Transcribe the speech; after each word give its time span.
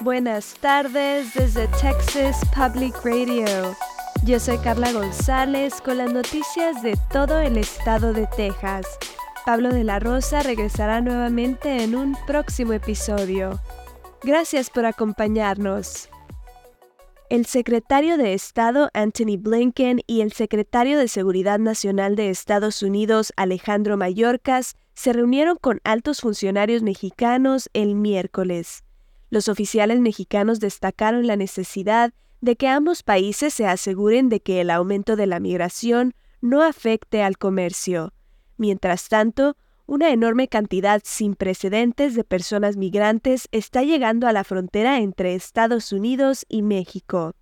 Buenas 0.00 0.54
tardes 0.60 1.34
desde 1.34 1.66
Texas 1.68 2.40
Public 2.54 2.94
Radio. 3.04 3.44
Yo 4.24 4.38
soy 4.38 4.56
Carla 4.58 4.92
González 4.92 5.80
con 5.80 5.98
las 5.98 6.12
noticias 6.12 6.80
de 6.84 6.96
todo 7.12 7.40
el 7.40 7.58
estado 7.58 8.12
de 8.12 8.28
Texas. 8.28 8.86
Pablo 9.44 9.70
de 9.70 9.82
la 9.82 9.98
Rosa 9.98 10.40
regresará 10.44 11.00
nuevamente 11.00 11.82
en 11.82 11.96
un 11.96 12.16
próximo 12.28 12.74
episodio. 12.74 13.58
Gracias 14.22 14.70
por 14.70 14.86
acompañarnos. 14.86 16.08
El 17.28 17.44
secretario 17.46 18.16
de 18.18 18.34
Estado 18.34 18.90
Anthony 18.94 19.36
Blinken 19.36 20.02
y 20.06 20.20
el 20.20 20.32
secretario 20.32 20.96
de 20.96 21.08
Seguridad 21.08 21.58
Nacional 21.58 22.14
de 22.14 22.30
Estados 22.30 22.84
Unidos 22.84 23.32
Alejandro 23.36 23.96
Mayorkas 23.96 24.76
se 24.94 25.12
reunieron 25.12 25.56
con 25.60 25.80
altos 25.82 26.20
funcionarios 26.20 26.82
mexicanos 26.82 27.68
el 27.72 27.96
miércoles. 27.96 28.84
Los 29.30 29.48
oficiales 29.48 30.00
mexicanos 30.00 30.60
destacaron 30.60 31.26
la 31.26 31.36
necesidad 31.36 32.12
de 32.40 32.56
que 32.56 32.68
ambos 32.68 33.02
países 33.02 33.52
se 33.52 33.66
aseguren 33.66 34.28
de 34.28 34.40
que 34.40 34.60
el 34.60 34.70
aumento 34.70 35.16
de 35.16 35.26
la 35.26 35.40
migración 35.40 36.14
no 36.40 36.62
afecte 36.62 37.22
al 37.22 37.36
comercio. 37.36 38.12
Mientras 38.56 39.08
tanto, 39.08 39.56
una 39.86 40.10
enorme 40.10 40.48
cantidad 40.48 41.00
sin 41.04 41.34
precedentes 41.34 42.14
de 42.14 42.24
personas 42.24 42.76
migrantes 42.76 43.48
está 43.52 43.82
llegando 43.82 44.26
a 44.26 44.32
la 44.32 44.44
frontera 44.44 44.98
entre 44.98 45.34
Estados 45.34 45.92
Unidos 45.92 46.44
y 46.48 46.62
México. 46.62 47.34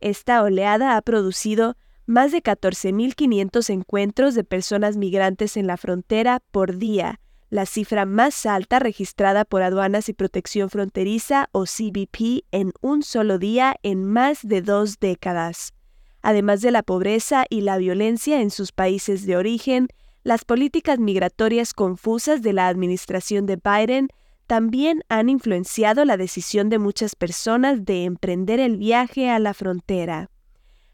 Esta 0.00 0.42
oleada 0.42 0.96
ha 0.96 1.02
producido 1.02 1.76
más 2.06 2.32
de 2.32 2.42
14.500 2.42 3.70
encuentros 3.70 4.34
de 4.34 4.42
personas 4.42 4.96
migrantes 4.96 5.56
en 5.56 5.66
la 5.66 5.76
frontera 5.76 6.40
por 6.50 6.78
día, 6.78 7.20
la 7.52 7.66
cifra 7.66 8.06
más 8.06 8.46
alta 8.46 8.78
registrada 8.78 9.44
por 9.44 9.60
Aduanas 9.60 10.08
y 10.08 10.14
Protección 10.14 10.70
Fronteriza 10.70 11.50
o 11.52 11.64
CBP 11.64 12.46
en 12.50 12.72
un 12.80 13.02
solo 13.02 13.38
día 13.38 13.76
en 13.82 14.06
más 14.06 14.38
de 14.42 14.62
dos 14.62 15.00
décadas. 15.00 15.74
Además 16.22 16.62
de 16.62 16.70
la 16.70 16.82
pobreza 16.82 17.44
y 17.50 17.60
la 17.60 17.76
violencia 17.76 18.40
en 18.40 18.50
sus 18.50 18.72
países 18.72 19.26
de 19.26 19.36
origen, 19.36 19.88
las 20.22 20.46
políticas 20.46 20.98
migratorias 20.98 21.74
confusas 21.74 22.40
de 22.40 22.54
la 22.54 22.68
administración 22.68 23.44
de 23.44 23.56
Biden 23.62 24.08
también 24.46 25.02
han 25.10 25.28
influenciado 25.28 26.06
la 26.06 26.16
decisión 26.16 26.70
de 26.70 26.78
muchas 26.78 27.14
personas 27.14 27.84
de 27.84 28.04
emprender 28.04 28.60
el 28.60 28.78
viaje 28.78 29.28
a 29.28 29.38
la 29.38 29.52
frontera. 29.52 30.30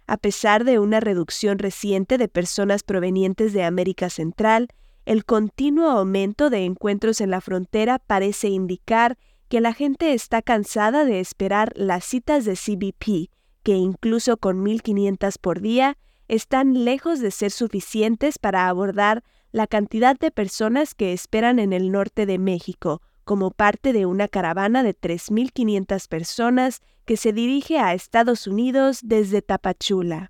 A 0.08 0.16
pesar 0.16 0.64
de 0.64 0.80
una 0.80 0.98
reducción 0.98 1.60
reciente 1.60 2.18
de 2.18 2.26
personas 2.26 2.82
provenientes 2.82 3.52
de 3.52 3.62
América 3.62 4.10
Central, 4.10 4.66
el 5.08 5.24
continuo 5.24 5.88
aumento 5.88 6.50
de 6.50 6.66
encuentros 6.66 7.22
en 7.22 7.30
la 7.30 7.40
frontera 7.40 7.98
parece 7.98 8.48
indicar 8.48 9.16
que 9.48 9.62
la 9.62 9.72
gente 9.72 10.12
está 10.12 10.42
cansada 10.42 11.06
de 11.06 11.18
esperar 11.18 11.72
las 11.76 12.04
citas 12.04 12.44
de 12.44 12.52
CBP, 12.52 13.30
que 13.62 13.72
incluso 13.72 14.36
con 14.36 14.62
1.500 14.62 15.38
por 15.40 15.62
día, 15.62 15.96
están 16.28 16.84
lejos 16.84 17.20
de 17.20 17.30
ser 17.30 17.52
suficientes 17.52 18.38
para 18.38 18.68
abordar 18.68 19.24
la 19.50 19.66
cantidad 19.66 20.14
de 20.14 20.30
personas 20.30 20.94
que 20.94 21.14
esperan 21.14 21.58
en 21.58 21.72
el 21.72 21.90
norte 21.90 22.26
de 22.26 22.38
México, 22.38 23.00
como 23.24 23.50
parte 23.50 23.94
de 23.94 24.04
una 24.04 24.28
caravana 24.28 24.82
de 24.82 24.94
3.500 24.94 26.06
personas 26.06 26.82
que 27.06 27.16
se 27.16 27.32
dirige 27.32 27.78
a 27.78 27.94
Estados 27.94 28.46
Unidos 28.46 29.00
desde 29.02 29.40
Tapachula. 29.40 30.28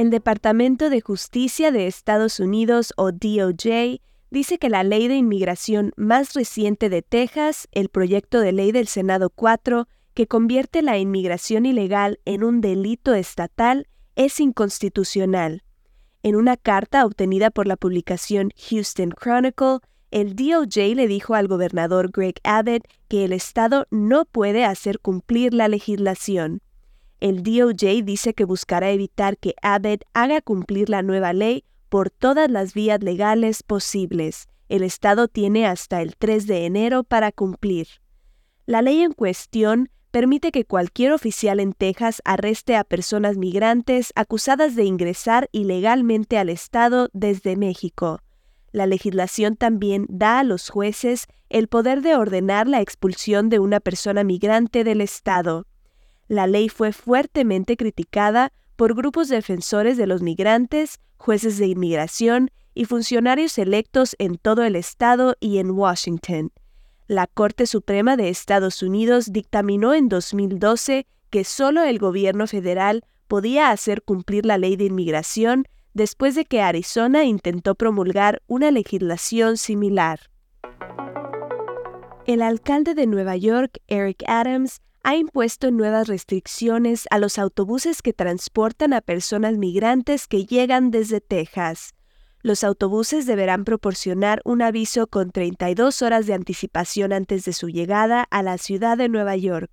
El 0.00 0.08
Departamento 0.08 0.88
de 0.88 1.02
Justicia 1.02 1.72
de 1.72 1.86
Estados 1.86 2.40
Unidos 2.40 2.94
o 2.96 3.12
DOJ 3.12 4.00
dice 4.30 4.56
que 4.58 4.70
la 4.70 4.82
ley 4.82 5.08
de 5.08 5.16
inmigración 5.16 5.92
más 5.98 6.32
reciente 6.32 6.88
de 6.88 7.02
Texas, 7.02 7.68
el 7.70 7.90
proyecto 7.90 8.40
de 8.40 8.52
ley 8.52 8.72
del 8.72 8.86
Senado 8.86 9.28
4, 9.28 9.88
que 10.14 10.26
convierte 10.26 10.80
la 10.80 10.96
inmigración 10.96 11.66
ilegal 11.66 12.18
en 12.24 12.44
un 12.44 12.62
delito 12.62 13.12
estatal, 13.12 13.88
es 14.16 14.40
inconstitucional. 14.40 15.64
En 16.22 16.34
una 16.34 16.56
carta 16.56 17.04
obtenida 17.04 17.50
por 17.50 17.66
la 17.66 17.76
publicación 17.76 18.52
Houston 18.70 19.10
Chronicle, 19.10 19.80
el 20.10 20.34
DOJ 20.34 20.94
le 20.94 21.08
dijo 21.08 21.34
al 21.34 21.46
gobernador 21.46 22.10
Greg 22.10 22.36
Abbott 22.42 22.88
que 23.08 23.26
el 23.26 23.34
Estado 23.34 23.86
no 23.90 24.24
puede 24.24 24.64
hacer 24.64 24.98
cumplir 24.98 25.52
la 25.52 25.68
legislación. 25.68 26.62
El 27.20 27.42
DOJ 27.42 28.02
dice 28.02 28.32
que 28.32 28.44
buscará 28.44 28.90
evitar 28.90 29.36
que 29.36 29.54
Abbott 29.60 30.04
haga 30.14 30.40
cumplir 30.40 30.88
la 30.88 31.02
nueva 31.02 31.34
ley 31.34 31.64
por 31.90 32.08
todas 32.08 32.50
las 32.50 32.72
vías 32.72 33.02
legales 33.02 33.62
posibles. 33.62 34.48
El 34.70 34.82
Estado 34.82 35.28
tiene 35.28 35.66
hasta 35.66 36.00
el 36.00 36.16
3 36.16 36.46
de 36.46 36.64
enero 36.64 37.04
para 37.04 37.30
cumplir. 37.30 37.88
La 38.64 38.80
ley 38.80 39.02
en 39.02 39.12
cuestión 39.12 39.90
permite 40.10 40.50
que 40.50 40.64
cualquier 40.64 41.12
oficial 41.12 41.60
en 41.60 41.72
Texas 41.72 42.22
arreste 42.24 42.74
a 42.74 42.84
personas 42.84 43.36
migrantes 43.36 44.12
acusadas 44.14 44.74
de 44.74 44.84
ingresar 44.84 45.48
ilegalmente 45.52 46.38
al 46.38 46.48
Estado 46.48 47.10
desde 47.12 47.56
México. 47.56 48.20
La 48.72 48.86
legislación 48.86 49.56
también 49.56 50.06
da 50.08 50.38
a 50.38 50.44
los 50.44 50.70
jueces 50.70 51.26
el 51.48 51.68
poder 51.68 52.00
de 52.00 52.14
ordenar 52.14 52.68
la 52.68 52.80
expulsión 52.80 53.48
de 53.48 53.58
una 53.58 53.80
persona 53.80 54.24
migrante 54.24 54.84
del 54.84 55.00
Estado. 55.00 55.66
La 56.30 56.46
ley 56.46 56.68
fue 56.68 56.92
fuertemente 56.92 57.76
criticada 57.76 58.52
por 58.76 58.94
grupos 58.94 59.28
defensores 59.28 59.96
de 59.96 60.06
los 60.06 60.22
migrantes, 60.22 61.00
jueces 61.16 61.58
de 61.58 61.66
inmigración 61.66 62.52
y 62.72 62.84
funcionarios 62.84 63.58
electos 63.58 64.14
en 64.20 64.36
todo 64.36 64.62
el 64.62 64.76
estado 64.76 65.34
y 65.40 65.58
en 65.58 65.72
Washington. 65.72 66.52
La 67.08 67.26
Corte 67.26 67.66
Suprema 67.66 68.16
de 68.16 68.28
Estados 68.28 68.80
Unidos 68.84 69.32
dictaminó 69.32 69.92
en 69.92 70.08
2012 70.08 71.08
que 71.30 71.42
solo 71.42 71.82
el 71.82 71.98
gobierno 71.98 72.46
federal 72.46 73.02
podía 73.26 73.72
hacer 73.72 74.02
cumplir 74.02 74.46
la 74.46 74.56
ley 74.56 74.76
de 74.76 74.84
inmigración 74.84 75.64
después 75.94 76.36
de 76.36 76.44
que 76.44 76.62
Arizona 76.62 77.24
intentó 77.24 77.74
promulgar 77.74 78.40
una 78.46 78.70
legislación 78.70 79.56
similar. 79.56 80.20
El 82.24 82.40
alcalde 82.40 82.94
de 82.94 83.08
Nueva 83.08 83.36
York, 83.36 83.78
Eric 83.88 84.22
Adams, 84.28 84.80
ha 85.02 85.16
impuesto 85.16 85.70
nuevas 85.70 86.08
restricciones 86.08 87.06
a 87.10 87.18
los 87.18 87.38
autobuses 87.38 88.02
que 88.02 88.12
transportan 88.12 88.92
a 88.92 89.00
personas 89.00 89.56
migrantes 89.56 90.26
que 90.26 90.44
llegan 90.44 90.90
desde 90.90 91.20
Texas. 91.20 91.94
Los 92.42 92.64
autobuses 92.64 93.26
deberán 93.26 93.64
proporcionar 93.64 94.40
un 94.44 94.62
aviso 94.62 95.06
con 95.06 95.30
32 95.30 96.02
horas 96.02 96.26
de 96.26 96.34
anticipación 96.34 97.12
antes 97.12 97.44
de 97.44 97.52
su 97.52 97.68
llegada 97.68 98.26
a 98.30 98.42
la 98.42 98.58
ciudad 98.58 98.96
de 98.96 99.08
Nueva 99.08 99.36
York. 99.36 99.70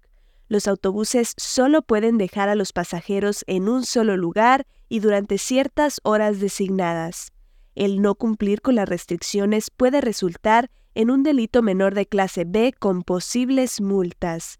Los 0.49 0.67
autobuses 0.67 1.33
solo 1.38 1.81
pueden 1.81 2.17
dejar 2.17 2.49
a 2.49 2.55
los 2.55 2.71
pasajeros 2.71 3.44
en 3.47 3.67
un 3.67 3.85
solo 3.85 4.15
lugar 4.15 4.65
y 4.89 4.99
durante 4.99 5.38
ciertas 5.38 5.99
horas 6.03 6.39
designadas. 6.39 7.31
El 7.75 8.01
no 8.01 8.15
cumplir 8.15 8.61
con 8.61 8.75
las 8.75 8.88
restricciones 8.88 9.69
puede 9.71 10.01
resultar 10.01 10.69
en 10.95 11.11
un 11.11 11.23
delito 11.23 11.61
menor 11.61 11.94
de 11.94 12.05
clase 12.05 12.44
B 12.45 12.73
con 12.77 13.03
posibles 13.03 13.81
multas. 13.81 14.59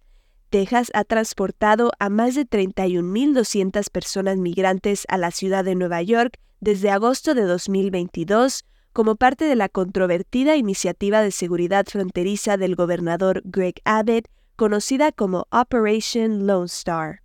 Texas 0.50 0.92
ha 0.94 1.04
transportado 1.04 1.92
a 2.00 2.10
más 2.10 2.36
de 2.36 2.48
31.200 2.48 3.90
personas 3.92 4.38
migrantes 4.38 5.06
a 5.10 5.18
la 5.18 5.32
ciudad 5.32 5.66
de 5.66 5.76
Nueva 5.76 6.02
York 6.02 6.40
desde 6.60 6.90
agosto 6.90 7.34
de 7.34 7.44
2022 7.44 8.64
como 8.94 9.16
parte 9.16 9.46
de 9.46 9.56
la 9.56 9.70
controvertida 9.70 10.56
iniciativa 10.56 11.22
de 11.22 11.32
seguridad 11.32 11.86
fronteriza 11.86 12.58
del 12.58 12.76
gobernador 12.76 13.44
Greg 13.46 13.76
Abbott, 13.86 14.28
conocida 14.56 15.12
como 15.12 15.46
Operation 15.52 16.48
Lone 16.48 16.66
Star. 16.66 17.22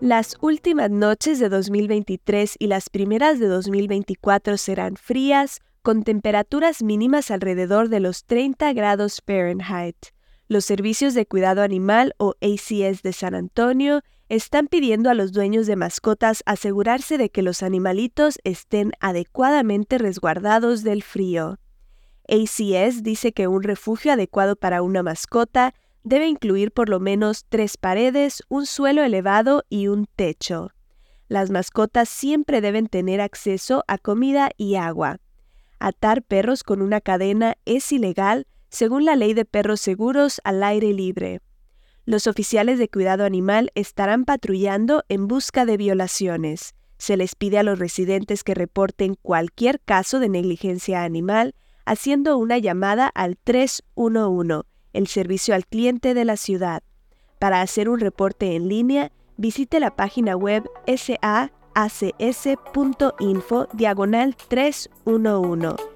Las 0.00 0.36
últimas 0.40 0.90
noches 0.90 1.38
de 1.38 1.48
2023 1.48 2.56
y 2.58 2.66
las 2.66 2.90
primeras 2.90 3.38
de 3.38 3.46
2024 3.46 4.56
serán 4.56 4.96
frías, 4.96 5.60
con 5.82 6.02
temperaturas 6.02 6.82
mínimas 6.82 7.30
alrededor 7.30 7.88
de 7.88 8.00
los 8.00 8.24
30 8.24 8.72
grados 8.72 9.22
Fahrenheit. 9.24 10.15
Los 10.48 10.64
servicios 10.64 11.14
de 11.14 11.26
cuidado 11.26 11.62
animal 11.62 12.14
o 12.18 12.34
ACS 12.40 13.02
de 13.02 13.12
San 13.12 13.34
Antonio 13.34 14.02
están 14.28 14.68
pidiendo 14.68 15.10
a 15.10 15.14
los 15.14 15.32
dueños 15.32 15.66
de 15.66 15.74
mascotas 15.74 16.44
asegurarse 16.46 17.18
de 17.18 17.30
que 17.30 17.42
los 17.42 17.64
animalitos 17.64 18.38
estén 18.44 18.92
adecuadamente 19.00 19.98
resguardados 19.98 20.84
del 20.84 21.02
frío. 21.02 21.58
ACS 22.28 23.02
dice 23.02 23.32
que 23.32 23.48
un 23.48 23.64
refugio 23.64 24.12
adecuado 24.12 24.54
para 24.54 24.82
una 24.82 25.02
mascota 25.02 25.74
debe 26.04 26.28
incluir 26.28 26.70
por 26.70 26.88
lo 26.88 27.00
menos 27.00 27.44
tres 27.48 27.76
paredes, 27.76 28.44
un 28.48 28.66
suelo 28.66 29.02
elevado 29.02 29.64
y 29.68 29.88
un 29.88 30.06
techo. 30.14 30.70
Las 31.26 31.50
mascotas 31.50 32.08
siempre 32.08 32.60
deben 32.60 32.86
tener 32.86 33.20
acceso 33.20 33.82
a 33.88 33.98
comida 33.98 34.50
y 34.56 34.76
agua. 34.76 35.18
Atar 35.80 36.22
perros 36.22 36.62
con 36.62 36.82
una 36.82 37.00
cadena 37.00 37.56
es 37.64 37.90
ilegal 37.90 38.46
según 38.68 39.04
la 39.04 39.16
ley 39.16 39.34
de 39.34 39.44
perros 39.44 39.80
seguros 39.80 40.40
al 40.44 40.62
aire 40.62 40.92
libre. 40.92 41.40
Los 42.04 42.26
oficiales 42.26 42.78
de 42.78 42.88
cuidado 42.88 43.24
animal 43.24 43.72
estarán 43.74 44.24
patrullando 44.24 45.04
en 45.08 45.26
busca 45.26 45.64
de 45.64 45.76
violaciones. 45.76 46.74
Se 46.98 47.16
les 47.16 47.34
pide 47.34 47.58
a 47.58 47.62
los 47.62 47.78
residentes 47.78 48.44
que 48.44 48.54
reporten 48.54 49.16
cualquier 49.20 49.80
caso 49.80 50.20
de 50.20 50.28
negligencia 50.28 51.02
animal 51.02 51.54
haciendo 51.84 52.36
una 52.36 52.58
llamada 52.58 53.08
al 53.14 53.38
311, 53.38 54.62
el 54.92 55.06
servicio 55.06 55.54
al 55.54 55.66
cliente 55.66 56.14
de 56.14 56.24
la 56.24 56.36
ciudad. 56.36 56.82
Para 57.38 57.60
hacer 57.60 57.88
un 57.88 58.00
reporte 58.00 58.56
en 58.56 58.68
línea, 58.68 59.12
visite 59.36 59.80
la 59.80 59.94
página 59.94 60.36
web 60.36 60.64
saacs.info 60.86 61.58
diagonal 63.72 64.36
311. 64.48 65.95